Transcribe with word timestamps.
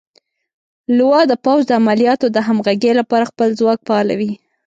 لوا 0.97 1.19
د 1.31 1.33
پوځ 1.45 1.61
د 1.67 1.71
عملیاتو 1.81 2.27
د 2.31 2.37
همغږۍ 2.47 2.93
لپاره 2.99 3.29
خپل 3.31 3.47
ځواک 3.59 3.79
فعالوي. 3.87 4.33